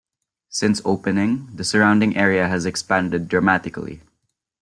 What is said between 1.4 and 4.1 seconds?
the surrounding area has expanded dramatically.